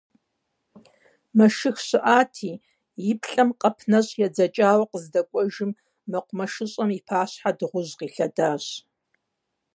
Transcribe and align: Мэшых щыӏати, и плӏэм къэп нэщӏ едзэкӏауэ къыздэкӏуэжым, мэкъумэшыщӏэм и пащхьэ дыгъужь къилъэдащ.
Мэшых 1.37 1.77
щыӏати, 1.87 2.51
и 3.09 3.13
плӏэм 3.21 3.49
къэп 3.59 3.77
нэщӏ 3.89 4.11
едзэкӏауэ 4.25 4.85
къыздэкӏуэжым, 4.91 5.71
мэкъумэшыщӏэм 6.11 6.89
и 6.97 6.99
пащхьэ 7.07 7.51
дыгъужь 7.57 7.93
къилъэдащ. 7.99 8.65